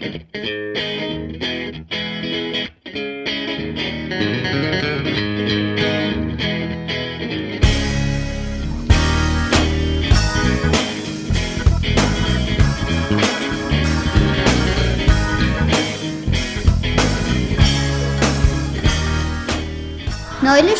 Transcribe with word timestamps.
Neulich 0.00 0.22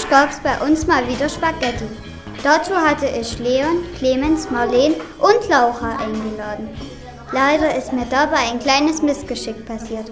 gab 0.09 0.31
es 0.31 0.39
bei 0.39 0.57
uns 0.65 0.87
mal 0.87 1.09
wieder 1.09 1.29
Spaghetti. 1.29 1.89
Dazu 2.45 2.77
hatte 2.77 3.07
ich 3.07 3.37
Leon, 3.41 3.83
Clemens, 3.99 4.49
Marleen 4.49 4.95
und 5.19 5.49
Laura 5.49 5.97
eingeladen. 5.97 6.69
Leider 7.33 7.77
ist 7.77 7.93
mir 7.93 8.07
dabei 8.07 8.39
ein 8.51 8.59
kleines 8.59 9.03
Missgeschick 9.03 9.67
passiert. 9.67 10.11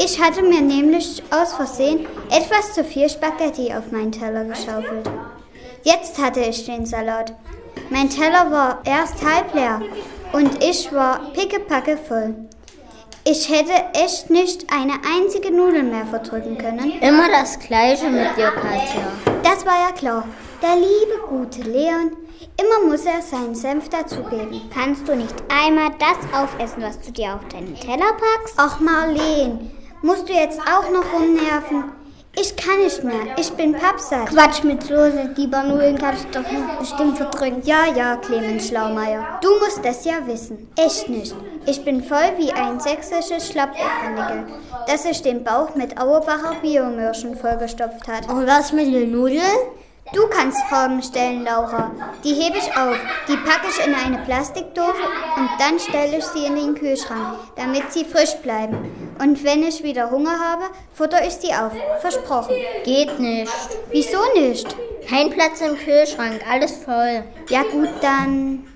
Ich 0.00 0.20
hatte 0.20 0.42
mir 0.42 0.60
nämlich 0.60 1.22
aus 1.30 1.54
Versehen 1.54 2.06
etwas 2.30 2.74
zu 2.74 2.84
viel 2.84 3.08
Spaghetti 3.08 3.72
auf 3.72 3.90
meinen 3.90 4.12
Teller 4.12 4.44
geschaufelt. 4.44 5.08
Jetzt 5.82 6.18
hatte 6.18 6.40
ich 6.40 6.66
den 6.66 6.86
Salat. 6.86 7.32
Mein 7.90 8.10
Teller 8.10 8.50
war 8.50 8.80
erst 8.84 9.24
halb 9.24 9.54
leer 9.54 9.80
und 10.32 10.62
ich 10.62 10.92
war 10.92 11.32
pickepacke 11.32 11.96
voll. 11.96 12.34
Ich 13.24 13.48
hätte 13.48 13.72
echt 13.94 14.30
nicht 14.30 14.66
eine 14.72 14.94
einzige 15.16 15.50
Nudel 15.50 15.82
mehr 15.82 16.06
verdrücken 16.06 16.56
können. 16.58 16.92
Immer 17.00 17.28
das 17.28 17.58
Gleiche 17.58 18.08
mit 18.08 18.36
dir, 18.36 18.50
Katja. 18.50 19.06
Das 19.42 19.66
war 19.66 19.88
ja 19.88 19.92
klar. 19.94 20.26
Der 20.62 20.76
liebe, 20.76 21.26
gute 21.28 21.62
Leon, 21.62 22.12
immer 22.60 22.90
muss 22.90 23.04
er 23.04 23.22
seinen 23.22 23.54
Senf 23.54 23.88
dazugeben. 23.88 24.60
Kannst 24.72 25.08
du 25.08 25.16
nicht 25.16 25.34
einmal 25.48 25.90
das 25.98 26.18
aufessen, 26.38 26.82
was 26.82 27.00
du 27.00 27.12
dir 27.12 27.34
auf 27.34 27.48
deinen 27.48 27.74
Teller 27.74 28.12
packst? 28.12 28.54
Ach, 28.56 28.80
Marleen, 28.80 29.70
musst 30.02 30.28
du 30.28 30.32
jetzt 30.32 30.60
auch 30.60 30.90
noch 30.90 31.12
rumnerven? 31.12 31.92
Ich 32.40 32.54
kann 32.54 32.78
nicht 32.78 33.02
mehr. 33.02 33.36
Ich 33.36 33.50
bin 33.52 33.72
pappsatt. 33.72 34.26
Quatsch 34.26 34.62
mit 34.62 34.82
Soße. 34.82 35.34
Die 35.36 35.46
Nudeln 35.46 35.98
kannst 35.98 36.26
du 36.26 36.40
doch 36.40 36.78
bestimmt 36.78 37.16
verdrücken. 37.16 37.62
Ja, 37.64 37.86
ja, 37.92 38.16
Clemens 38.16 38.68
Schlaumeier. 38.68 39.40
Du 39.42 39.48
musst 39.58 39.84
das 39.84 40.04
ja 40.04 40.24
wissen. 40.24 40.68
Echt 40.76 41.08
nicht. 41.08 41.34
Ich 41.66 41.84
bin 41.84 42.02
voll 42.02 42.36
wie 42.36 42.52
ein 42.52 42.78
sächsisches 42.78 43.48
Schlappohrkanickel, 43.48 44.46
das 44.86 45.02
sich 45.02 45.20
den 45.22 45.42
Bauch 45.42 45.74
mit 45.74 46.00
Auerbacher 46.00 46.54
Biomürschen 46.62 47.34
vollgestopft 47.34 48.06
hat. 48.06 48.28
Und 48.28 48.46
was 48.46 48.72
mit 48.72 48.86
den 48.86 49.10
Nudeln? 49.10 49.42
Du 50.14 50.26
kannst 50.28 50.58
Fragen 50.68 51.02
stellen, 51.02 51.44
Laura. 51.44 51.90
Die 52.24 52.32
hebe 52.32 52.56
ich 52.56 52.76
auf. 52.76 52.96
Die 53.28 53.36
packe 53.36 53.68
ich 53.68 53.86
in 53.86 53.94
eine 53.94 54.18
Plastikdose 54.24 55.02
und 55.36 55.50
dann 55.58 55.78
stelle 55.78 56.18
ich 56.18 56.24
sie 56.24 56.46
in 56.46 56.56
den 56.56 56.74
Kühlschrank, 56.74 57.38
damit 57.56 57.92
sie 57.92 58.04
frisch 58.04 58.34
bleiben. 58.42 58.76
Und 59.18 59.44
wenn 59.44 59.62
ich 59.62 59.82
wieder 59.82 60.10
Hunger 60.10 60.38
habe, 60.38 60.64
futter 60.94 61.26
ich 61.26 61.34
sie 61.34 61.52
auf. 61.52 61.72
Versprochen. 62.00 62.56
Geht 62.84 63.18
nicht. 63.18 63.52
Wieso 63.90 64.18
nicht? 64.34 64.74
Kein 65.06 65.30
Platz 65.30 65.60
im 65.60 65.76
Kühlschrank, 65.76 66.40
alles 66.50 66.72
voll. 66.72 67.24
Ja 67.50 67.62
gut, 67.64 67.90
dann... 68.00 68.66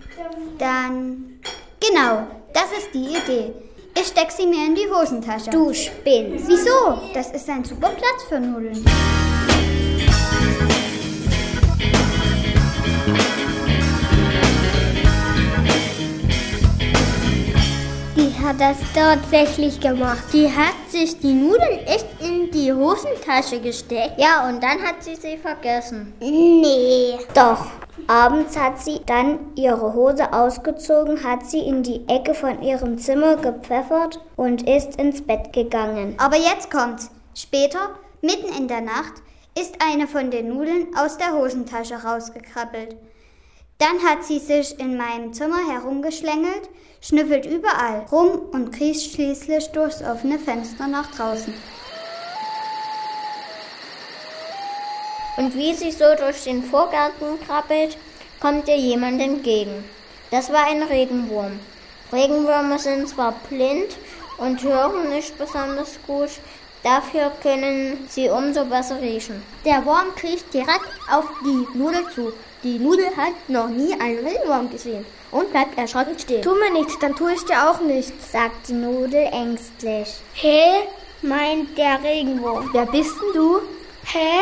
Dann... 0.59 1.41
Genau, 1.81 2.27
das 2.53 2.67
ist 2.79 2.95
die 2.95 3.17
Idee. 3.17 3.53
Ich 3.99 4.07
steck 4.07 4.31
sie 4.31 4.47
mir 4.47 4.67
in 4.67 4.75
die 4.75 4.89
Hosentasche. 4.91 5.51
Du 5.51 5.73
spinnst. 5.75 6.49
Wieso? 6.49 6.99
Das 7.13 7.31
ist 7.33 7.49
ein 7.49 7.65
super 7.65 7.91
Platz 7.91 8.25
für 8.29 8.41
Nudeln. 8.41 8.85
Hat 18.43 18.61
das 18.61 18.77
tatsächlich 18.95 19.81
gemacht. 19.81 20.25
Die 20.33 20.51
hat 20.51 20.75
sich 20.89 21.19
die 21.19 21.33
Nudeln 21.33 21.79
echt 21.87 22.07
in 22.21 22.51
die 22.51 22.73
Hosentasche 22.73 23.61
gesteckt. 23.61 24.19
Ja, 24.19 24.49
und 24.49 24.63
dann 24.63 24.83
hat 24.83 25.03
sie 25.03 25.15
sie 25.15 25.37
vergessen. 25.37 26.13
Nee. 26.21 27.19
Doch. 27.35 27.67
Abends 28.09 28.59
hat 28.59 28.83
sie 28.83 29.01
dann 29.07 29.39
ihre 29.55 29.95
Hose 29.95 30.33
ausgezogen, 30.33 31.23
hat 31.23 31.47
sie 31.47 31.61
in 31.61 31.83
die 31.83 32.07
Ecke 32.09 32.35
von 32.35 32.63
ihrem 32.63 32.99
Zimmer 32.99 33.37
gepfeffert 33.37 34.19
und 34.35 34.69
ist 34.69 34.97
ins 34.97 35.23
Bett 35.23 35.53
gegangen. 35.53 36.15
Aber 36.19 36.37
jetzt 36.37 36.71
kommt's. 36.71 37.11
Später, 37.35 37.91
mitten 38.21 38.53
in 38.59 38.67
der 38.67 38.81
Nacht, 38.81 39.23
ist 39.59 39.77
eine 39.87 40.09
von 40.09 40.31
den 40.31 40.49
Nudeln 40.49 40.89
aus 40.97 41.17
der 41.17 41.33
Hosentasche 41.33 42.03
rausgekrabbelt. 42.03 42.97
Dann 43.83 44.01
hat 44.09 44.23
sie 44.23 44.39
sich 44.39 44.79
in 44.79 44.97
meinem 44.97 45.33
Zimmer 45.33 45.59
herumgeschlängelt, 45.69 46.71
schnüffelt 47.01 47.45
überall 47.47 48.07
rum 48.13 48.39
und 48.53 48.71
kriecht 48.71 49.13
schließlich 49.13 49.73
durchs 49.73 50.01
offene 50.03 50.39
Fenster 50.39 50.87
nach 50.87 51.11
draußen. 51.11 51.53
Und 55.37 55.57
wie 55.57 55.75
sie 55.75 55.91
so 55.91 56.15
durch 56.17 56.45
den 56.45 56.63
Vorgarten 56.63 57.41
krabbelt, 57.45 57.99
kommt 58.39 58.69
ihr 58.69 58.77
jemand 58.77 59.21
entgegen. 59.21 59.83
Das 60.31 60.53
war 60.53 60.65
ein 60.69 60.85
Regenwurm. 60.85 61.59
Regenwürmer 62.13 62.79
sind 62.79 63.09
zwar 63.09 63.33
blind 63.49 63.99
und 64.39 64.63
hören 64.63 65.09
nicht 65.09 65.37
besonders 65.39 65.99
gut, 66.07 66.31
dafür 66.83 67.33
können 67.43 68.07
sie 68.09 68.29
umso 68.29 68.65
besser 68.65 69.01
riechen. 69.01 69.43
Der 69.65 69.85
Wurm 69.85 70.15
kriecht 70.17 70.53
direkt 70.53 70.89
auf 71.11 71.25
die 71.45 71.79
Nudel 71.79 72.05
zu. 72.15 72.33
Die 72.63 72.79
Nudel 72.79 73.07
hat 73.17 73.49
noch 73.49 73.69
nie 73.69 73.93
einen 73.95 74.25
Regenwurm 74.25 74.71
gesehen 74.71 75.05
und 75.31 75.51
bleibt 75.51 75.77
erschrocken 75.77 76.19
stehen. 76.19 76.43
Tu 76.43 76.55
mir 76.55 76.73
nichts, 76.73 76.99
dann 77.01 77.17
tue 77.17 77.35
ich 77.35 77.45
dir 77.45 77.71
auch 77.71 77.81
nichts, 77.81 78.33
sagt 78.33 78.69
die 78.69 78.75
Nudel 78.75 79.29
ängstlich. 79.33 80.09
Hä? 80.35 80.85
meint 81.23 81.77
der 81.79 82.03
Regenwurm. 82.03 82.71
Wer 82.73 82.87
bist 82.87 83.13
denn 83.21 83.33
du? 83.35 83.61
Hä? 84.05 84.41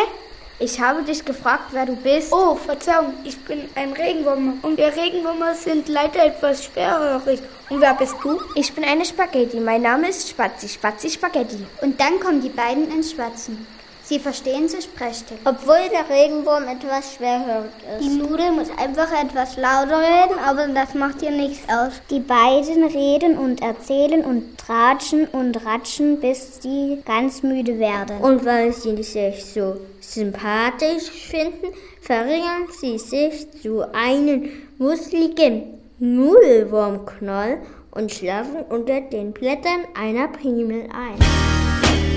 Ich 0.62 0.78
habe 0.78 1.03
dich 1.03 1.25
gefragt, 1.25 1.69
wer 1.71 1.87
du 1.87 1.97
bist. 1.97 2.31
Oh, 2.34 2.54
Verzeihung, 2.54 3.15
ich 3.25 3.38
bin 3.38 3.62
ein 3.75 3.94
Regenwurm. 3.94 4.59
Und 4.60 4.76
wir 4.76 4.94
Regenwürmer 4.94 5.54
sind 5.54 5.88
leider 5.88 6.26
etwas 6.26 6.66
schwerhörig. 6.66 7.41
Und 7.71 7.81
wer 7.81 7.94
bist 7.94 8.16
du? 8.22 8.38
Ich 8.54 8.71
bin 8.75 8.84
eine 8.84 9.06
Spaghetti. 9.06 9.59
Mein 9.59 9.81
Name 9.81 10.10
ist 10.10 10.28
Spatzi. 10.28 10.69
Spatzi 10.69 11.09
Spaghetti. 11.09 11.66
Und 11.81 11.98
dann 11.98 12.21
kommen 12.21 12.43
die 12.43 12.50
beiden 12.50 12.91
ins 12.91 13.12
Schwatzen. 13.12 13.66
Sie 14.10 14.19
verstehen 14.19 14.69
sich 14.69 14.93
prächtig. 14.93 15.38
Obwohl 15.44 15.88
der 15.93 16.12
Regenwurm 16.12 16.65
etwas 16.65 17.15
schwerhörig 17.15 17.71
ist. 17.97 18.04
Die 18.04 18.09
Nudel 18.09 18.50
muss 18.50 18.69
einfach 18.76 19.09
etwas 19.12 19.56
lauter 19.56 20.00
reden, 20.00 20.37
aber 20.44 20.66
das 20.66 20.94
macht 20.94 21.22
ihr 21.22 21.31
nichts 21.31 21.62
aus. 21.69 21.93
Die 22.10 22.19
beiden 22.19 22.87
reden 22.87 23.38
und 23.38 23.62
erzählen 23.62 24.25
und 24.25 24.59
tratschen 24.59 25.28
und 25.28 25.65
ratschen, 25.65 26.19
bis 26.19 26.60
sie 26.60 27.00
ganz 27.06 27.44
müde 27.44 27.78
werden. 27.78 28.19
Und 28.21 28.44
weil 28.44 28.72
sie 28.72 29.00
sich 29.00 29.44
so 29.44 29.76
sympathisch 30.00 31.09
finden, 31.09 31.69
verringern 32.00 32.66
sie 32.81 32.98
sich 32.98 33.47
zu 33.62 33.84
einem 33.94 34.50
musseligen 34.78 35.78
Nudelwurmknoll 36.00 37.59
und 37.92 38.10
schlafen 38.10 38.65
unter 38.71 39.03
den 39.03 39.31
Blättern 39.31 39.84
einer 39.94 40.27
Primel 40.27 40.88
ein. 40.92 42.09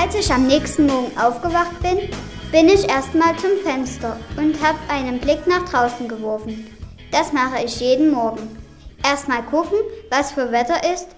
Als 0.00 0.14
ich 0.14 0.32
am 0.32 0.46
nächsten 0.46 0.86
Morgen 0.86 1.18
aufgewacht 1.18 1.82
bin, 1.82 2.08
bin 2.52 2.68
ich 2.68 2.88
erstmal 2.88 3.36
zum 3.36 3.50
Fenster 3.64 4.16
und 4.36 4.54
habe 4.62 4.78
einen 4.88 5.18
Blick 5.18 5.44
nach 5.48 5.68
draußen 5.68 6.06
geworfen. 6.06 6.68
Das 7.10 7.32
mache 7.32 7.64
ich 7.64 7.80
jeden 7.80 8.12
Morgen. 8.12 8.56
Erstmal 9.02 9.42
gucken, 9.42 9.76
was 10.08 10.30
für 10.30 10.52
Wetter 10.52 10.80
ist 10.94 11.08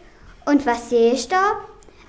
und 0.47 0.65
was 0.65 0.89
sehe 0.89 1.13
ich 1.13 1.29
da? 1.29 1.59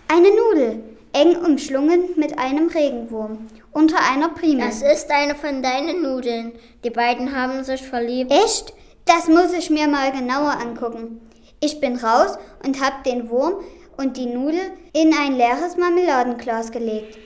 Eine 0.08 0.30
Nudel, 0.30 0.84
eng 1.12 1.36
umschlungen 1.44 2.06
mit 2.16 2.40
einem 2.40 2.70
Regenwurm, 2.70 3.48
unter 3.74 3.98
einer 4.10 4.30
Primel. 4.30 4.66
Das 4.66 4.82
ist 4.82 5.12
eine 5.12 5.36
von 5.36 5.62
deinen 5.62 6.02
Nudeln. 6.04 6.54
Die 6.86 6.90
beiden 6.90 7.36
haben 7.36 7.66
sich 7.66 7.82
verliebt. 7.82 8.32
Echt? 8.32 8.74
Das 9.04 9.28
muss 9.28 9.52
ich 9.52 9.70
mir 9.70 9.90
mal 9.90 10.14
genauer 10.14 10.58
angucken. 10.62 11.20
Ich 11.60 11.82
bin 11.82 11.98
raus 11.98 12.38
und 12.66 12.82
habe 12.82 13.04
den 13.06 13.30
Wurm 13.30 13.56
und 14.02 14.18
die 14.18 14.26
Nudel 14.26 14.60
in 14.94 15.14
ein 15.14 15.36
leeres 15.36 15.78
Marmeladenglas 15.78 16.72
gelegt. 16.72 17.18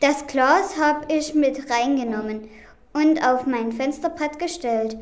Das 0.00 0.26
Glas 0.26 0.76
habe 0.80 1.12
ich 1.12 1.34
mit 1.34 1.70
reingenommen 1.70 2.48
und 2.92 3.22
auf 3.24 3.46
mein 3.46 3.72
Fensterbrett 3.72 4.38
gestellt. 4.38 4.96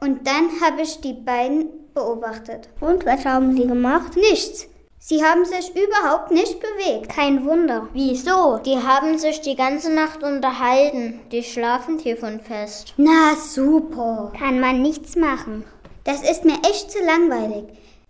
Und 0.00 0.26
dann 0.26 0.50
habe 0.62 0.82
ich 0.82 1.00
die 1.00 1.14
beiden 1.14 1.68
beobachtet. 1.94 2.68
Und 2.80 3.06
was 3.06 3.24
haben 3.24 3.56
sie 3.56 3.66
gemacht? 3.66 4.16
Nichts. 4.16 4.68
Sie 4.98 5.24
haben 5.24 5.44
sich 5.44 5.70
überhaupt 5.70 6.32
nicht 6.32 6.58
bewegt. 6.60 7.08
Kein 7.08 7.44
Wunder. 7.44 7.88
Wieso? 7.92 8.58
Die 8.58 8.76
haben 8.76 9.18
sich 9.18 9.40
die 9.40 9.54
ganze 9.54 9.92
Nacht 9.92 10.22
unterhalten. 10.22 11.20
Die 11.30 11.42
schlafen 11.42 12.00
fest. 12.00 12.92
Na 12.96 13.34
super. 13.36 14.32
Kann 14.38 14.58
man 14.58 14.82
nichts 14.82 15.16
machen. 15.16 15.64
Das 16.04 16.28
ist 16.28 16.44
mir 16.44 16.58
echt 16.68 16.90
zu 16.90 16.98
langweilig. 16.98 17.64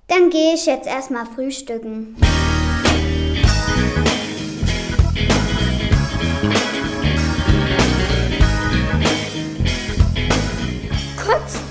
Dann 0.08 0.30
gehe 0.30 0.54
ich 0.54 0.66
jetzt 0.66 0.86
erstmal 0.86 1.26
frühstücken. 1.26 2.16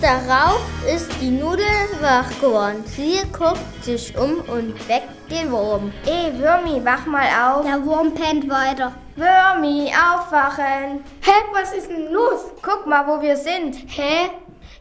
Darauf 0.05 0.61
ist 0.87 1.09
die 1.19 1.31
Nudel 1.31 1.65
wach 1.99 2.29
geworden. 2.39 2.83
Sie 2.85 3.19
guckt 3.33 3.83
sich 3.83 4.15
um 4.15 4.35
und 4.41 4.87
weckt 4.87 5.31
den 5.31 5.51
Wurm. 5.51 5.91
Ey, 6.05 6.31
Würmi, 6.37 6.85
wach 6.85 7.07
mal 7.07 7.25
auf. 7.43 7.65
Der 7.65 7.83
Wurm 7.83 8.13
pennt 8.13 8.47
weiter. 8.47 8.93
Würmi, 9.15 9.89
aufwachen. 9.89 11.03
Hä, 11.21 11.31
was 11.53 11.73
ist 11.73 11.89
denn 11.89 12.11
los? 12.11 12.51
Guck 12.61 12.85
mal, 12.85 13.07
wo 13.07 13.19
wir 13.19 13.35
sind. 13.35 13.77
Hä? 13.87 14.29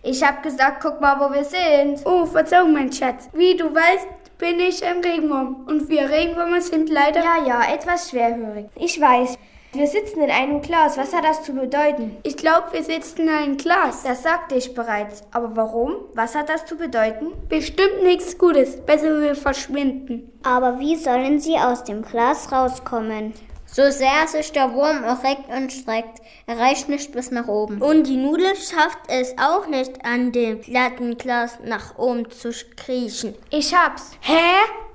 Ich 0.03 0.23
hab 0.23 0.43
gesagt, 0.43 0.83
guck 0.83 1.01
mal, 1.01 1.19
wo 1.19 1.33
wir 1.33 1.45
sind. 1.45 2.05
Oh, 2.05 2.27
Verzeihung, 2.27 2.75
mein 2.75 2.93
Schatz. 2.93 3.31
Wie 3.33 3.57
du 3.57 3.75
weißt, 3.75 4.07
bin 4.37 4.61
ich 4.61 4.85
ein 4.85 4.99
Regenwurm. 4.99 5.65
Und 5.67 5.89
wir 5.89 6.11
Regenwürmer 6.11 6.61
sind 6.61 6.91
leider... 6.91 7.21
Ja, 7.21 7.47
ja, 7.47 7.73
etwas 7.73 8.11
schwerhörig. 8.11 8.67
Ich 8.75 9.01
weiß. 9.01 9.39
Wir 9.75 9.89
sitzen 9.89 10.21
in 10.21 10.31
einem 10.31 10.63
Glas. 10.63 10.97
Was 10.97 11.13
hat 11.13 11.25
das 11.25 11.43
zu 11.43 11.53
bedeuten? 11.53 12.17
Ich 12.23 12.37
glaube, 12.37 12.69
wir 12.71 12.85
sitzen 12.85 13.23
in 13.23 13.29
einem 13.29 13.57
Glas. 13.57 14.05
Das 14.05 14.23
sagte 14.23 14.55
ich 14.55 14.73
bereits. 14.73 15.25
Aber 15.33 15.57
warum? 15.57 15.97
Was 16.15 16.37
hat 16.37 16.49
das 16.49 16.65
zu 16.65 16.77
bedeuten? 16.77 17.33
Bestimmt 17.49 18.05
nichts 18.05 18.39
Gutes. 18.39 18.77
Besser 18.87 19.21
wir 19.21 19.35
verschwinden. 19.35 20.31
Aber 20.45 20.79
wie 20.79 20.95
sollen 20.95 21.41
sie 21.41 21.57
aus 21.57 21.83
dem 21.83 22.03
Glas 22.03 22.53
rauskommen? 22.53 23.35
So 23.67 23.91
sehr 23.91 24.29
sich 24.29 24.53
der 24.53 24.73
Wurm 24.75 25.03
auch 25.05 25.25
reckt 25.25 25.49
und 25.49 25.73
streckt, 25.73 26.21
er 26.47 26.61
reicht 26.61 26.89
nicht 26.89 27.11
bis 27.11 27.33
nach 27.33 27.49
oben. 27.49 27.83
Und 27.83 28.07
die 28.07 28.17
Nudel 28.17 28.55
schafft 28.55 29.01
es 29.09 29.35
auch 29.37 29.67
nicht, 29.67 30.05
an 30.05 30.31
dem 30.31 30.61
glatten 30.61 31.19
Glas 31.19 31.59
nach 31.65 31.99
oben 31.99 32.31
zu 32.31 32.51
kriechen. 32.77 33.35
Ich 33.51 33.75
hab's. 33.75 34.13
Hä? 34.21 34.55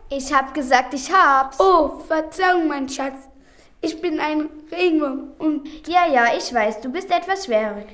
Ich 0.10 0.34
hab 0.34 0.54
gesagt, 0.54 0.94
ich 0.94 1.12
hab's. 1.12 1.60
Oh, 1.60 2.00
Verzeihung, 2.08 2.70
mein 2.70 2.88
Schatz. 2.88 3.29
Ich 3.82 4.02
bin 4.02 4.20
ein 4.20 4.50
Regenwurm 4.72 5.32
und... 5.38 5.88
Ja, 5.88 6.06
ja, 6.12 6.28
ich 6.38 6.54
weiß, 6.54 6.82
du 6.82 6.92
bist 6.92 7.10
etwas 7.12 7.46
schwerhörig. 7.46 7.86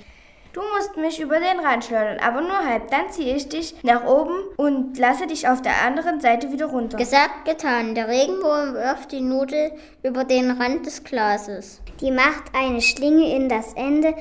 Du 0.51 0.61
musst 0.75 0.95
mich 0.95 1.19
über 1.19 1.37
den 1.39 1.59
Rand 1.59 1.83
schleudern, 1.83 2.17
aber 2.19 2.39
nur 2.39 2.57
halb. 2.57 2.89
Dann 2.89 3.11
ziehe 3.11 3.35
ich 3.35 3.49
dich 3.49 3.75
nach 3.83 4.05
oben 4.05 4.33
und 4.55 4.97
lasse 4.97 5.27
dich 5.27 5.47
auf 5.49 5.61
der 5.61 5.81
anderen 5.85 6.21
Seite 6.21 6.51
wieder 6.51 6.67
runter. 6.67 6.97
Gesagt, 6.97 7.43
getan. 7.43 7.93
Der 7.93 8.07
Regenwurm 8.07 8.73
wirft 8.73 9.11
die 9.11 9.19
Nudel 9.19 9.73
über 10.01 10.23
den 10.23 10.51
Rand 10.51 10.85
des 10.85 11.03
Glases. 11.03 11.81
Die 11.99 12.09
macht 12.09 12.45
eine 12.53 12.81
Schlinge 12.81 13.35
in 13.35 13.49
das 13.49 13.73
Ende, 13.73 14.15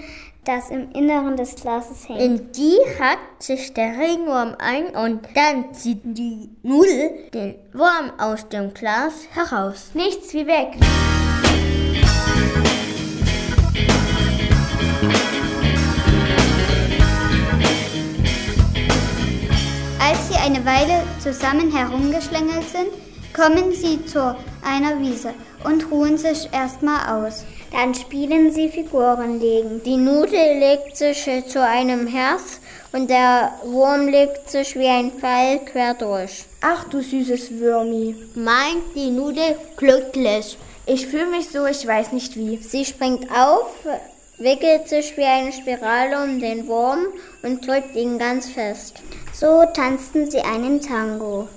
das 0.45 0.71
im 0.71 0.91
Inneren 0.91 1.37
des 1.37 1.55
Glases 1.55 2.09
hängt. 2.09 2.21
In 2.21 2.53
die 2.53 2.79
hackt 2.99 3.43
sich 3.43 3.73
der 3.73 3.97
Regenwurm 3.97 4.57
ein 4.59 4.87
und 4.87 5.27
dann 5.35 5.73
zieht 5.73 6.01
die 6.03 6.51
Nudel 6.63 7.31
den 7.33 7.55
Wurm 7.73 8.13
aus 8.19 8.49
dem 8.49 8.75
Glas 8.75 9.29
heraus. 9.33 9.93
Nichts 9.95 10.35
wie 10.35 10.47
weg. 10.47 10.77
Eine 20.45 20.67
Weile 20.67 21.03
zusammen 21.21 21.75
herumgeschlängelt 21.75 22.69
sind, 22.69 22.89
kommen 23.33 23.73
sie 23.73 24.05
zu 24.05 24.37
einer 24.63 25.01
Wiese 25.01 25.31
und 25.65 25.91
ruhen 25.91 26.19
sich 26.19 26.51
erstmal 26.53 27.25
aus. 27.25 27.47
Dann 27.73 27.95
spielen 27.95 28.53
sie 28.53 28.69
Figurenlegen. 28.69 29.83
Die 29.85 29.97
Nudel 29.97 30.59
legt 30.59 30.99
sich 30.99 31.27
zu 31.47 31.67
einem 31.67 32.07
Herz 32.07 32.61
und 32.93 33.09
der 33.09 33.55
Wurm 33.65 34.07
legt 34.07 34.51
sich 34.51 34.77
wie 34.77 34.87
ein 34.87 35.13
Pfeil 35.13 35.61
quer 35.61 35.95
durch. 35.95 36.45
Ach 36.61 36.85
du 36.91 37.01
süßes 37.01 37.59
Würmi. 37.59 38.15
Meint 38.35 38.95
die 38.95 39.11
Nudel 39.11 39.57
glücklich. 39.79 40.59
Ich 40.85 41.07
fühle 41.07 41.31
mich 41.31 41.49
so, 41.49 41.65
ich 41.65 41.87
weiß 41.87 42.13
nicht 42.13 42.37
wie. 42.37 42.59
Sie 42.59 42.85
springt 42.85 43.31
auf, 43.31 43.73
wickelt 44.39 44.89
sich 44.89 45.17
wie 45.17 45.25
eine 45.25 45.53
Spirale 45.53 46.23
um 46.23 46.41
den 46.41 46.67
Wurm 46.67 47.07
und 47.43 47.67
drückt 47.67 47.95
ihn 47.95 48.19
ganz 48.19 48.49
fest. 48.49 48.97
So 49.33 49.65
tanzten 49.73 50.31
sie 50.31 50.41
einen 50.41 50.81
Tango. 50.81 51.49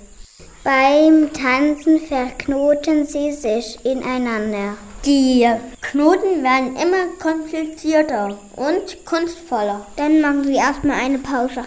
Beim 0.64 1.32
Tanzen 1.32 2.00
verknoten 2.00 3.06
sie 3.06 3.32
sich 3.32 3.78
ineinander. 3.84 4.76
Die 5.04 5.48
Knoten 5.80 6.42
werden 6.42 6.76
immer 6.76 7.06
komplizierter 7.20 8.36
und 8.56 9.04
kunstvoller. 9.04 9.86
Dann 9.96 10.20
machen 10.20 10.44
sie 10.44 10.56
erstmal 10.56 11.00
eine 11.00 11.18
Pause. 11.18 11.64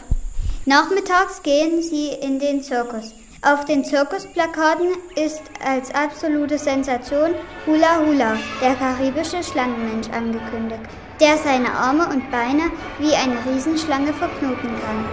Nachmittags 0.66 1.42
gehen 1.42 1.82
sie 1.82 2.10
in 2.10 2.38
den 2.40 2.62
Zirkus. 2.62 3.14
Auf 3.44 3.66
den 3.66 3.84
Zirkusplakaten 3.84 4.90
ist 5.16 5.42
als 5.66 5.92
absolute 5.96 6.60
Sensation 6.60 7.32
Hula 7.66 7.98
Hula, 8.06 8.38
der 8.62 8.76
karibische 8.76 9.42
Schlangenmensch, 9.42 10.10
angekündigt, 10.10 10.84
der 11.20 11.38
seine 11.38 11.72
Arme 11.72 12.06
und 12.06 12.30
Beine 12.30 12.70
wie 13.00 13.16
eine 13.16 13.38
Riesenschlange 13.44 14.14
verknoten 14.14 14.70
kann. 14.86 15.06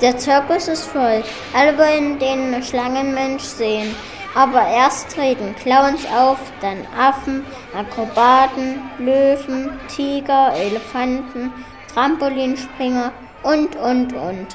Der 0.00 0.16
Zirkus 0.16 0.68
ist 0.68 0.84
voll. 0.84 1.24
Alle 1.54 1.76
wollen 1.76 2.20
den 2.20 2.62
Schlangenmensch 2.62 3.42
sehen. 3.42 3.96
Aber 4.34 4.66
erst 4.66 5.14
treten 5.14 5.54
Clowns 5.56 6.06
auf, 6.06 6.38
dann 6.60 6.86
Affen, 6.98 7.44
Akrobaten, 7.76 8.80
Löwen, 8.98 9.70
Tiger, 9.88 10.52
Elefanten, 10.54 11.52
Trampolinspringer 11.92 13.12
und, 13.42 13.74
und, 13.76 14.12
und. 14.12 14.46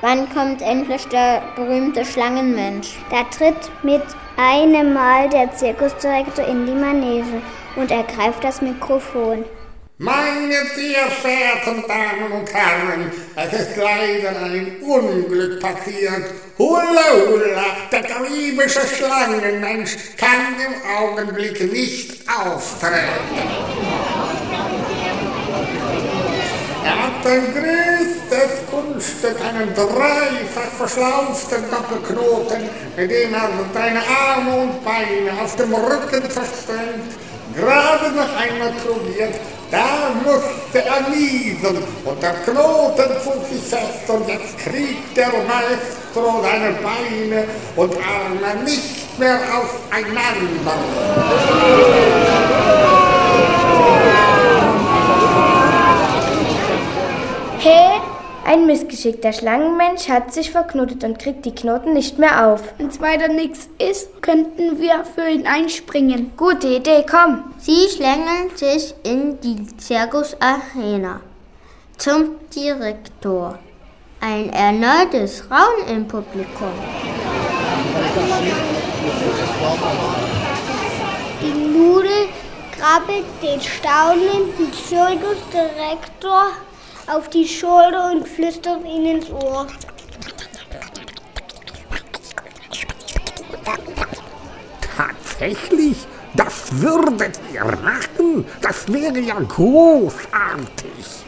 Wann 0.00 0.32
kommt 0.32 0.62
endlich 0.62 1.06
der 1.08 1.42
berühmte 1.56 2.06
Schlangenmensch? 2.06 2.98
Da 3.10 3.24
tritt 3.24 3.70
mit 3.82 4.02
einem 4.38 4.94
Mal 4.94 5.28
der 5.28 5.52
Zirkusdirektor 5.52 6.46
in 6.46 6.64
die 6.64 6.72
Manege 6.72 7.42
und 7.76 7.90
ergreift 7.90 8.42
das 8.42 8.62
Mikrofon. 8.62 9.44
Meine 10.02 10.54
sehr 10.74 11.10
verehrten 11.10 11.84
Damen 11.86 12.32
und 12.32 12.50
Herren, 12.54 13.12
es 13.36 13.52
ist 13.52 13.76
leider 13.76 14.30
ein 14.46 14.80
Unglück 14.80 15.60
passiert. 15.60 16.24
Hula 16.56 17.04
Hula, 17.26 17.66
der 17.92 18.02
karibische 18.04 18.80
Schlangenmensch, 18.80 19.98
kann 20.16 20.56
im 20.56 20.74
Augenblick 20.96 21.70
nicht 21.70 22.24
auftreten. 22.26 22.96
Er 26.82 27.02
hat 27.04 27.26
ein 27.26 27.52
größtes 27.52 28.66
Kunststück, 28.70 29.36
einen 29.46 29.74
dreifach 29.74 30.72
verschlauften 30.78 31.64
Doppelknoten, 31.70 32.70
mit 32.96 33.10
dem 33.10 33.34
er 33.34 33.50
seine 33.74 34.00
Arme 34.00 34.62
und 34.62 34.82
Beine 34.82 35.42
auf 35.42 35.54
dem 35.56 35.74
Rücken 35.74 36.22
versprengt, 36.22 37.18
gerade 37.54 38.12
noch 38.12 38.34
einmal 38.40 38.72
probiert, 38.82 39.34
da 39.70 40.10
musste 40.24 40.84
er 40.84 41.08
niesen 41.10 41.82
und 42.04 42.22
der 42.22 42.34
Knoten 42.44 43.10
zog 43.22 43.46
sich 43.50 43.62
fest 43.62 44.08
und 44.08 44.28
jetzt 44.28 44.58
kriegt 44.58 45.16
der 45.16 45.28
Maestro 45.28 46.42
seine 46.42 46.72
Beine 46.82 47.44
und 47.76 47.94
Arme 47.96 48.64
nicht 48.64 49.18
mehr 49.18 49.38
auseinander. 49.38 50.74
Hä? 57.58 58.19
Ein 58.50 58.66
Missgeschick. 58.66 59.22
Der 59.22 59.32
Schlangenmensch 59.32 60.08
hat 60.08 60.34
sich 60.34 60.50
verknotet 60.50 61.04
und 61.04 61.20
kriegt 61.20 61.44
die 61.44 61.54
Knoten 61.54 61.92
nicht 61.92 62.18
mehr 62.18 62.48
auf. 62.48 62.60
Wenn's 62.78 63.00
weiter 63.00 63.28
nichts 63.28 63.68
ist, 63.78 64.20
könnten 64.22 64.80
wir 64.80 65.04
für 65.04 65.28
ihn 65.28 65.46
einspringen. 65.46 66.32
Gute 66.36 66.66
Idee, 66.66 67.06
komm. 67.08 67.44
Sie 67.58 67.86
schlängeln 67.88 68.50
sich 68.56 68.92
in 69.04 69.40
die 69.40 69.64
Zirkusarena 69.76 71.20
zum 71.96 72.40
Direktor. 72.52 73.56
Ein 74.20 74.52
erneutes 74.52 75.44
Raunen 75.48 75.98
im 75.98 76.08
Publikum. 76.08 76.72
Die 81.40 81.78
Nudel 81.78 82.26
krabbelt 82.76 83.26
den 83.44 83.60
staunenden 83.60 84.72
Zirkusdirektor 84.72 86.48
auf 87.10 87.28
die 87.28 87.46
Schulter 87.46 88.12
und 88.12 88.28
flüstert 88.28 88.84
ihm 88.84 89.06
ins 89.06 89.30
Ohr. 89.30 89.66
Tatsächlich? 94.96 96.06
Das 96.34 96.80
würdet 96.80 97.40
ihr 97.52 97.64
machen? 97.64 98.46
Das 98.60 98.92
wäre 98.92 99.18
ja 99.18 99.40
großartig. 99.40 101.24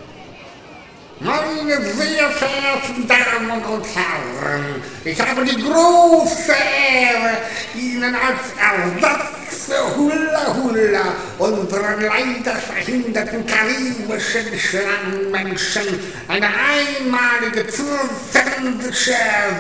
Meine 1.19 1.83
sehr 1.83 2.31
verehrten 2.31 3.09
Damen 3.09 3.63
und 3.65 3.85
Herren, 3.95 4.83
ich 5.05 5.21
habe 5.21 5.45
die 5.45 5.63
große 5.63 6.53
Ehre, 6.53 7.39
Ihnen 7.75 8.15
als 8.15 8.41
Ersatz 8.59 9.42
Hula 9.97 10.55
Hula, 10.55 11.15
unseren 11.39 12.01
leider 12.01 12.57
verhinderten 12.57 13.45
karibischen 13.47 14.59
Schlangenmenschen, 14.59 16.01
eine 16.29 16.47
einmalige 16.47 17.67
zusätzliche 17.69 19.17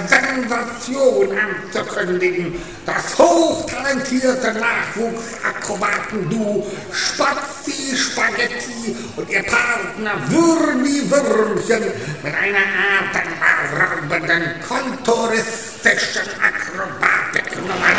Sensation 0.07 1.38
anzukündigen. 1.38 2.61
Das 2.85 3.16
hochtalentierte 3.19 4.52
Nachwuchsakrobaten-Duo 4.54 6.66
Spazi 6.90 7.97
Spaghetti 7.97 8.97
und 9.16 9.31
ihr 9.31 9.42
Partner 9.42 10.14
Würmi 10.28 11.11
Würmchen 11.11 11.85
mit 12.23 12.35
einer 12.35 12.66
atemberaubenden 13.00 14.61
kontoristischen 14.66 16.28
Akrobatiknummer. 16.40 17.92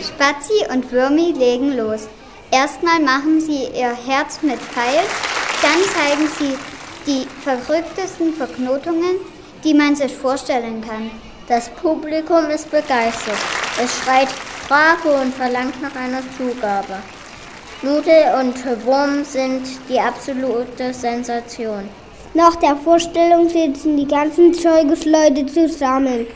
Spazi 0.00 0.72
und 0.72 0.90
Würmi 0.92 1.32
legen 1.32 1.76
los. 1.76 2.08
Erstmal 2.50 3.00
machen 3.00 3.40
sie 3.40 3.64
ihr 3.74 3.94
Herz 4.06 4.40
mit 4.42 4.60
Pfeil, 4.60 5.02
dann 5.62 5.80
zeigen 5.94 6.28
sie 6.38 6.56
die 7.06 7.26
verrücktesten 7.42 8.32
Verknotungen, 8.34 9.16
die 9.64 9.74
man 9.74 9.96
sich 9.96 10.14
vorstellen 10.14 10.80
kann. 10.86 11.10
Das 11.48 11.68
Publikum 11.70 12.46
ist 12.50 12.70
begeistert. 12.70 13.38
Es 13.82 13.98
schreit 13.98 14.28
Bravo 14.68 15.20
und 15.20 15.34
verlangt 15.34 15.80
nach 15.82 15.94
einer 15.96 16.22
Zugabe. 16.36 16.98
Nudel 17.82 18.34
und 18.38 18.86
Wurm 18.86 19.24
sind 19.24 19.66
die 19.88 19.98
absolute 19.98 20.94
Sensation. 20.94 21.88
Nach 22.34 22.56
der 22.56 22.76
Vorstellung 22.76 23.48
sitzen 23.48 23.96
die 23.98 24.08
ganzen 24.08 24.54
Zeugesleute 24.54 25.44
zusammen. 25.44 26.26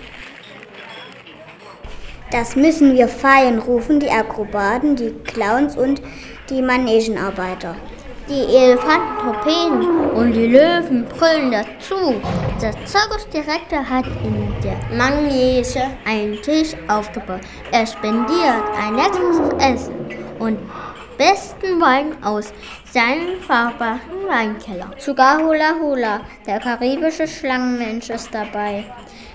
Das 2.31 2.55
müssen 2.55 2.95
wir 2.95 3.09
feiern, 3.09 3.59
rufen 3.61 3.99
die 3.99 4.11
Akrobaten, 4.11 4.95
die 4.95 5.11
Clowns 5.25 5.75
und 5.75 6.03
die 6.51 6.61
Manegenarbeiter. 6.61 7.77
Die 8.29 8.57
Elefanten 8.57 9.21
torpeden 9.23 10.11
und 10.11 10.33
die 10.33 10.49
Löwen 10.49 11.07
brüllen 11.07 11.51
dazu. 11.51 12.15
Der 12.61 12.73
Zirkusdirektor 12.85 13.89
hat 13.89 14.05
in 14.25 14.53
der 14.63 14.77
Manege 14.95 15.87
einen 16.05 16.43
Tisch 16.43 16.75
aufgebaut. 16.89 17.41
Er 17.73 17.87
spendiert 17.87 18.65
ein 18.79 18.97
leckeres 18.97 19.39
Essen 19.61 19.95
und 20.41 20.59
besten 21.17 21.81
Wein 21.81 22.23
aus 22.23 22.53
seinem 22.93 23.41
fahrbaren 23.41 24.27
Weinkeller. 24.27 24.91
Sogar 24.99 25.39
Hula 25.39 25.75
Hula, 25.81 26.21
der 26.47 26.61
karibische 26.61 27.27
Schlangenmensch, 27.27 28.11
ist 28.11 28.33
dabei. 28.33 28.85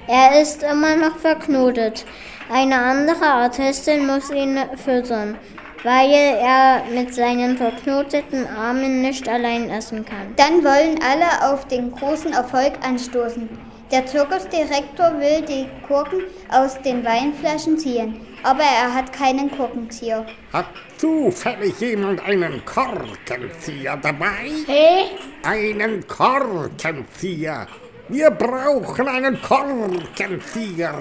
Er 0.08 0.42
ist 0.42 0.64
immer 0.64 0.96
noch 0.96 1.18
verknotet. 1.18 2.06
Eine 2.52 2.78
andere 2.78 3.26
Artistin 3.26 4.08
muss 4.08 4.30
ihn 4.30 4.60
füttern, 4.84 5.38
weil 5.84 6.12
er 6.12 6.84
mit 6.94 7.14
seinen 7.14 7.58
verknoteten 7.58 8.48
Armen 8.48 9.02
nicht 9.02 9.28
allein 9.28 9.70
essen 9.70 10.06
kann. 10.06 10.34
Dann 10.36 10.64
wollen 10.64 11.00
alle 11.02 11.52
auf 11.52 11.68
den 11.68 11.92
großen 11.92 12.34
Erfolg 12.34 12.74
anstoßen. 12.82 13.50
Der 13.92 14.06
Zirkusdirektor 14.06 15.20
will 15.20 15.42
die 15.42 15.68
Korken 15.86 16.22
aus 16.50 16.82
den 16.82 17.04
Weinflaschen 17.04 17.78
ziehen, 17.78 18.22
aber 18.42 18.64
er 18.64 18.94
hat 18.94 19.12
keinen 19.12 19.52
Korkenzieher. 19.52 20.26
Hat 20.54 20.68
zufällig 20.98 21.78
jemand 21.82 22.24
einen 22.26 22.64
Korkenzieher 22.64 23.98
dabei? 23.98 24.50
Hä? 24.66 25.10
Einen 25.44 26.08
Korkenzieher. 26.08 27.68
Wir 28.08 28.32
brauchen 28.32 29.08
einen 29.10 29.42
Korkenzieher. 29.42 30.96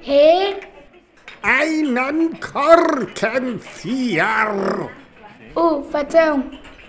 Hä? 0.00 0.54
Einen 1.42 2.38
Korkenzieher. 2.38 4.88
Oh, 5.56 5.82
Verzeihung. 5.82 6.44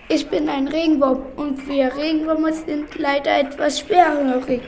Ich 0.08 0.28
bin 0.28 0.48
ein 0.48 0.68
Regenwurm 0.68 1.24
und 1.34 1.68
wir 1.68 1.92
Regenwürmer 1.96 2.52
sind 2.52 2.96
leider 2.96 3.36
etwas 3.36 3.80
schwerhörig. 3.80 4.62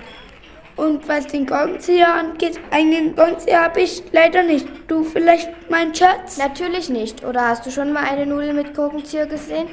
Und 0.74 1.06
was 1.08 1.28
den 1.28 1.46
Korkenzieher 1.46 2.12
angeht, 2.12 2.58
einen 2.72 3.14
Korkenzieher 3.14 3.62
habe 3.62 3.82
ich 3.82 4.02
leider 4.10 4.42
nicht. 4.42 4.66
Du 4.88 5.04
vielleicht, 5.04 5.50
mein 5.70 5.94
Schatz? 5.94 6.36
Natürlich 6.36 6.90
nicht. 6.90 7.24
Oder 7.24 7.46
hast 7.48 7.64
du 7.64 7.70
schon 7.70 7.92
mal 7.92 8.02
eine 8.04 8.26
Nudel 8.26 8.54
mit 8.54 8.74
Korkenzieher 8.74 9.26
gesehen? 9.26 9.68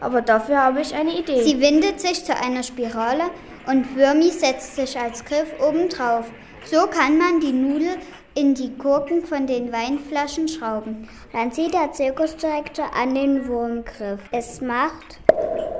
Aber 0.00 0.22
dafür 0.22 0.62
habe 0.62 0.80
ich 0.80 0.94
eine 0.94 1.18
Idee. 1.18 1.42
Sie 1.42 1.60
windet 1.60 2.00
sich 2.00 2.24
zu 2.24 2.36
einer 2.36 2.62
Spirale 2.62 3.24
und 3.66 3.96
Würmi 3.96 4.30
setzt 4.30 4.76
sich 4.76 4.96
als 4.96 5.24
Griff 5.24 5.52
obendrauf. 5.60 6.30
So 6.64 6.86
kann 6.86 7.18
man 7.18 7.40
die 7.40 7.52
Nudel 7.52 7.96
in 8.36 8.54
die 8.54 8.76
Korken 8.76 9.24
von 9.24 9.46
den 9.46 9.72
Weinflaschen 9.72 10.46
schrauben. 10.46 11.08
Dann 11.32 11.50
zieht 11.50 11.74
der 11.74 11.92
Zirkusdirektor 11.92 12.88
an 12.94 13.14
den 13.14 13.48
Wurmgriff. 13.48 14.20
Es 14.30 14.60
macht 14.60 15.18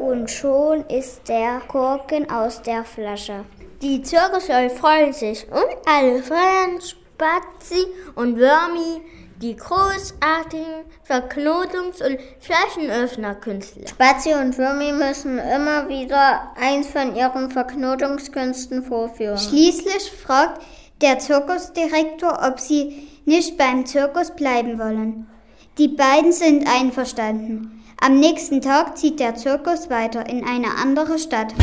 und 0.01 0.31
schon 0.31 0.85
ist 0.89 1.29
der 1.29 1.61
Korken 1.69 2.31
aus 2.31 2.63
der 2.63 2.85
Flasche. 2.85 3.45
Die 3.83 4.03
Zirkusleute 4.03 4.75
freuen 4.75 5.13
sich 5.13 5.47
und 5.51 5.67
alle 5.87 6.23
feiern 6.23 6.81
Spazi 6.81 7.87
und 8.15 8.39
Würmi, 8.39 9.03
die 9.43 9.55
großartigen 9.55 10.85
Verknotungs- 11.07 12.03
und 12.03 12.19
Flaschenöffnerkünstler. 12.41 13.87
Spazi 13.89 14.33
und 14.33 14.57
Würmi 14.57 14.93
müssen 14.93 15.39
immer 15.39 15.91
wieder 15.91 16.53
eins 16.59 16.89
von 16.89 17.15
ihren 17.15 17.51
Verknotungskünsten 17.51 18.83
vorführen. 18.83 19.37
Schließlich 19.37 20.11
fragt 20.11 20.63
der 21.03 21.19
Zirkusdirektor, 21.19 22.41
ob 22.47 22.61
sie 22.61 23.09
nicht 23.25 23.59
beim 23.59 23.85
Zirkus 23.87 24.31
bleiben 24.35 24.79
wollen. 24.79 25.27
Die 25.79 25.89
beiden 25.89 26.33
sind 26.33 26.67
einverstanden. 26.67 27.85
Am 28.01 28.19
nächsten 28.19 28.61
Tag 28.61 28.97
zieht 28.97 29.21
der 29.21 29.35
Zirkus 29.35 29.91
weiter 29.91 30.29
in 30.29 30.45
eine 30.45 30.77
andere 30.81 31.19
Stadt. 31.19 31.55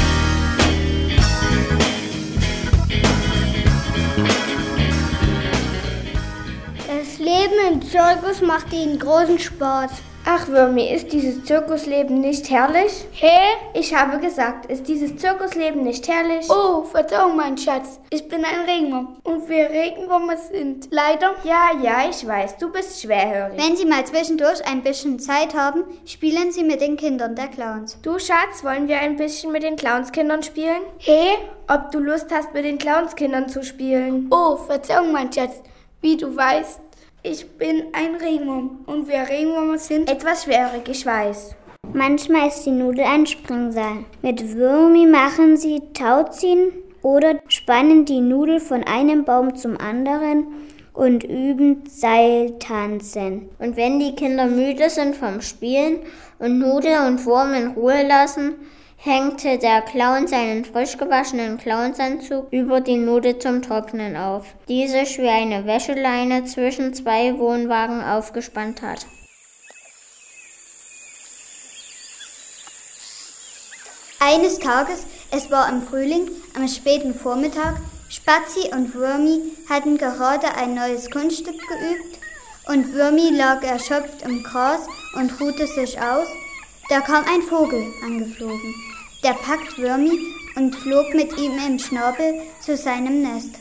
Das 6.87 7.17
Leben 7.19 7.53
im 7.71 7.81
Zirkus 7.81 8.41
macht 8.41 8.71
ihnen 8.73 8.99
großen 8.99 9.39
Spaß. 9.39 9.91
Ach, 10.25 10.47
Würmi, 10.47 10.89
ist 10.89 11.11
dieses 11.11 11.43
Zirkusleben 11.43 12.21
nicht 12.21 12.49
herrlich? 12.49 13.05
Hä? 13.11 13.41
Ich 13.73 13.93
habe 13.93 14.19
gesagt, 14.19 14.67
ist 14.67 14.87
dieses 14.87 15.17
Zirkusleben 15.17 15.83
nicht 15.83 16.07
herrlich? 16.07 16.49
Oh, 16.49 16.83
Verzeihung, 16.83 17.35
mein 17.35 17.57
Schatz. 17.57 17.99
Ich 18.09 18.29
bin 18.29 18.45
ein 18.45 18.61
Regenwurm. 18.65 19.17
Und 19.23 19.49
wir 19.49 19.69
Regenwürmer 19.69 20.37
sind 20.37 20.87
leider. 20.91 21.35
Ja, 21.43 21.71
ja, 21.81 22.09
ich 22.09 22.25
weiß, 22.25 22.57
du 22.57 22.71
bist 22.71 23.01
schwerhörig. 23.01 23.61
Wenn 23.61 23.75
Sie 23.75 23.85
mal 23.85 24.05
zwischendurch 24.05 24.65
ein 24.65 24.81
bisschen 24.81 25.19
Zeit 25.19 25.53
haben, 25.55 25.83
spielen 26.05 26.53
Sie 26.53 26.63
mit 26.63 26.79
den 26.79 26.95
Kindern 26.95 27.35
der 27.35 27.49
Clowns. 27.49 27.99
Du, 28.01 28.17
Schatz, 28.17 28.63
wollen 28.63 28.87
wir 28.87 28.99
ein 28.99 29.17
bisschen 29.17 29.51
mit 29.51 29.63
den 29.63 29.75
Clownskindern 29.75 30.41
spielen? 30.41 30.83
Hä? 30.99 31.31
Ob 31.67 31.91
du 31.91 31.99
Lust 31.99 32.27
hast, 32.31 32.53
mit 32.53 32.63
den 32.63 32.77
Clownskindern 32.77 33.49
zu 33.49 33.61
spielen? 33.61 34.29
Oh, 34.31 34.55
Verzeihung, 34.55 35.11
mein 35.11 35.33
Schatz. 35.33 35.61
Wie 35.99 36.15
du 36.15 36.33
weißt, 36.33 36.79
ich 37.23 37.49
bin 37.57 37.85
ein 37.93 38.15
Regenwurm. 38.15 38.79
Und 38.85 39.07
wir 39.07 39.27
Regenwürmer 39.27 39.77
sind. 39.77 40.09
Etwas 40.11 40.43
schwerhörig, 40.43 40.87
ich 40.89 41.05
weiß. 41.05 41.55
Manchmal 41.93 42.49
ist 42.49 42.63
die 42.63 42.71
Nudel 42.71 43.05
ein 43.05 43.25
Springseil. 43.25 44.05
Mit 44.21 44.55
Würmi 44.55 45.05
machen 45.05 45.57
sie 45.57 45.81
Tauziehen 45.93 46.71
oder 47.01 47.39
spannen 47.47 48.05
die 48.05 48.21
Nudel 48.21 48.59
von 48.59 48.83
einem 48.83 49.25
Baum 49.25 49.55
zum 49.55 49.77
anderen 49.77 50.47
und 50.93 51.23
üben 51.23 51.83
Seiltanzen. 51.87 53.49
Und 53.59 53.77
wenn 53.77 53.99
die 53.99 54.15
Kinder 54.15 54.45
müde 54.45 54.89
sind 54.89 55.15
vom 55.15 55.41
Spielen 55.41 55.99
und 56.39 56.59
Nudel 56.59 57.07
und 57.07 57.25
Wurm 57.25 57.53
in 57.53 57.67
Ruhe 57.69 58.05
lassen, 58.07 58.55
hängte 59.05 59.57
der 59.57 59.81
Clown 59.81 60.27
seinen 60.27 60.63
frisch 60.63 60.97
gewaschenen 60.97 61.57
Clownsanzug 61.57 62.47
über 62.51 62.79
die 62.79 62.95
Nudel 62.95 63.37
zum 63.37 63.61
Trocknen 63.61 64.15
auf, 64.15 64.45
die 64.69 64.87
sich 64.87 65.17
wie 65.17 65.27
eine 65.27 65.65
Wäscheleine 65.65 66.45
zwischen 66.45 66.93
zwei 66.93 67.37
Wohnwagen 67.37 68.01
aufgespannt 68.01 68.81
hat. 68.81 69.05
Eines 74.21 74.57
Tages, 74.59 75.05
es 75.31 75.51
war 75.51 75.67
im 75.67 75.81
Frühling, 75.81 76.29
am 76.55 76.69
späten 76.69 77.13
Vormittag, 77.13 77.81
Spazi 78.07 78.73
und 78.73 78.93
Würmi 78.93 79.41
hatten 79.69 79.97
gerade 79.97 80.55
ein 80.55 80.75
neues 80.75 81.11
Kunststück 81.11 81.59
geübt 81.67 82.19
und 82.69 82.93
Würmi 82.93 83.31
lag 83.35 83.61
erschöpft 83.63 84.21
im 84.21 84.43
Gras 84.43 84.87
und 85.15 85.41
ruhte 85.41 85.67
sich 85.67 85.99
aus. 85.99 86.27
Da 86.87 87.01
kam 87.01 87.25
ein 87.25 87.41
Vogel 87.41 87.83
angeflogen. 88.05 88.92
Der 89.23 89.33
packt 89.33 89.77
Würmi 89.77 90.19
und 90.55 90.75
flog 90.75 91.13
mit 91.13 91.37
ihm 91.37 91.53
im 91.65 91.79
Schnabel 91.79 92.41
zu 92.59 92.75
seinem 92.75 93.21
Nest. 93.21 93.55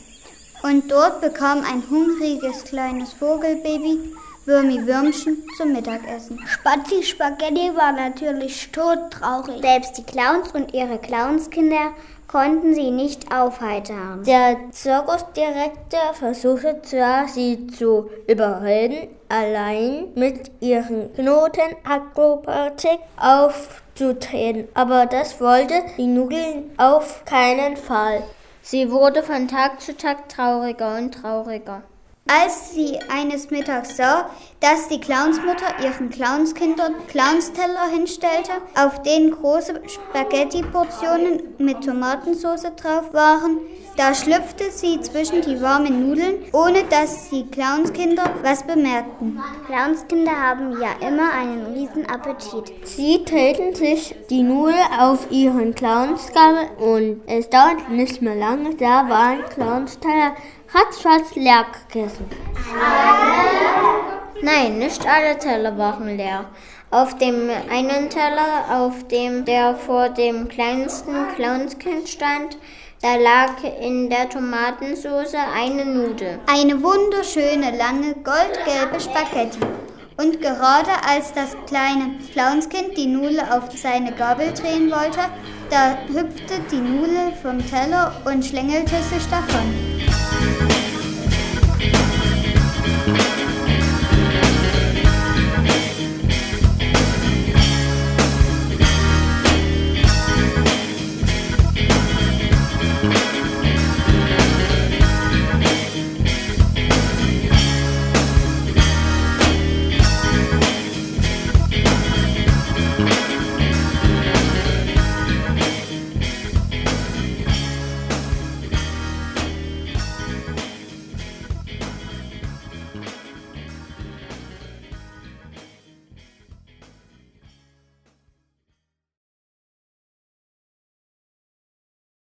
Und 0.65 0.91
dort 0.91 1.21
bekam 1.21 1.65
ein 1.65 1.83
hungriges 1.89 2.65
kleines 2.65 3.13
Vogelbaby 3.13 4.13
Würmi-Würmchen 4.45 5.45
zum 5.57 5.73
Mittagessen. 5.73 6.41
Spazi 6.47 7.03
Spaghetti 7.03 7.71
war 7.77 7.93
natürlich 7.93 8.71
todtraurig. 8.73 9.63
Selbst 9.63 9.99
die 9.99 10.03
Clowns 10.03 10.53
und 10.53 10.75
ihre 10.75 10.99
Clownskinder 10.99 11.93
konnten 12.27 12.75
sie 12.75 12.91
nicht 12.91 13.33
aufheitern. 13.33 14.25
Der 14.25 14.57
Zirkusdirektor 14.71 16.15
versuchte 16.15 16.81
zwar, 16.83 17.29
sie 17.29 17.67
zu 17.67 18.11
überreden, 18.27 19.09
allein 19.29 20.09
mit 20.15 20.51
ihren 20.61 21.13
Knotenakrobatik 21.15 22.99
aufzutreten, 23.17 24.67
aber 24.75 25.07
das 25.07 25.41
wollte 25.41 25.75
die 25.99 26.07
Nudeln 26.07 26.71
auf 26.79 27.25
keinen 27.27 27.77
Fall. 27.77 28.23
Sie 28.63 28.91
wurde 28.91 29.23
von 29.23 29.47
Tag 29.47 29.81
zu 29.81 29.97
Tag 29.97 30.29
trauriger 30.29 30.97
und 30.97 31.13
trauriger. 31.13 31.83
Als 32.29 32.73
sie 32.73 32.99
eines 33.11 33.51
Mittags 33.51 33.97
sah, 33.97 34.31
dass 34.61 34.87
die 34.87 35.01
Clownsmutter 35.01 35.83
ihren 35.83 36.09
Clownskindern 36.09 36.95
Clownsteller 37.09 37.89
hinstellte, 37.93 38.53
auf 38.79 39.03
denen 39.03 39.33
große 39.33 39.83
Spaghetti-Portionen 39.89 41.43
mit 41.59 41.85
Tomatensauce 41.85 42.63
drauf 42.77 43.13
waren, 43.13 43.59
da 43.97 44.15
schlüpfte 44.15 44.71
sie 44.71 45.01
zwischen 45.01 45.43
die 45.43 45.61
warmen 45.61 46.09
Nudeln, 46.09 46.45
ohne 46.53 46.85
dass 46.85 47.29
die 47.29 47.45
Clownskinder 47.45 48.31
was 48.43 48.63
bemerkten. 48.63 49.39
Clownskinder 49.67 50.33
haben 50.33 50.81
ja 50.81 51.07
immer 51.07 51.33
einen 51.33 51.75
riesen 51.75 52.07
Appetit. 52.07 52.73
Sie 52.85 53.25
treten 53.25 53.75
sich 53.75 54.15
die 54.31 54.43
Nudel 54.43 54.79
auf 54.99 55.31
ihren 55.31 55.75
Clownsgabel 55.75 56.69
und 56.79 57.21
es 57.27 57.51
dauert 57.51 57.91
nicht 57.91 58.23
mehr 58.23 58.37
lange, 58.37 58.77
da 58.77 59.09
waren 59.09 59.45
Clownsteller 59.53 60.37
ratzfatz 60.75 61.35
leer 61.35 61.67
gegessen. 61.89 62.27
Nein, 64.43 64.79
nicht 64.79 65.07
alle 65.07 65.39
Teller 65.39 65.77
waren 65.79 66.17
leer. 66.17 66.47
Auf 66.91 67.17
dem 67.17 67.49
einen 67.71 68.11
Teller, 68.11 68.65
auf 68.71 69.07
dem 69.09 69.45
der 69.45 69.77
vor 69.77 70.09
dem 70.09 70.49
kleinsten 70.49 71.15
Clownskind 71.37 72.09
stand, 72.09 72.59
da 73.03 73.17
lag 73.17 73.63
in 73.81 74.11
der 74.11 74.29
Tomatensauce 74.29 75.35
eine 75.55 75.85
Nudel. 75.85 76.39
Eine 76.47 76.83
wunderschöne, 76.83 77.77
lange, 77.77 78.15
goldgelbe 78.23 79.01
Spaghetti. 79.01 79.59
Und 80.19 80.41
gerade 80.41 80.91
als 81.09 81.33
das 81.33 81.57
kleine 81.67 82.19
Clownskind 82.33 82.97
die 82.97 83.07
Nudel 83.07 83.41
auf 83.41 83.65
seine 83.75 84.13
Gabel 84.13 84.53
drehen 84.53 84.91
wollte, 84.91 85.21
da 85.71 85.97
hüpfte 86.09 86.61
die 86.71 86.77
Nudel 86.77 87.33
vom 87.43 87.59
Teller 87.69 88.13
und 88.25 88.45
schlängelte 88.45 89.03
sich 89.03 89.27
davon. 89.31 89.92